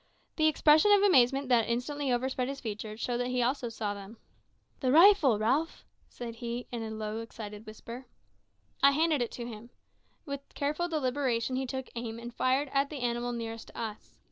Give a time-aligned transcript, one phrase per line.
[0.35, 4.17] The expression of amazement that instantly overspread his features showed that he also saw them.
[4.79, 8.07] "The rifle, Ralph," he said, in a low, excited whisper.
[8.81, 9.69] I handed it to him.
[10.25, 14.17] With careful deliberation he took aim, and fired at the animal nearest to us.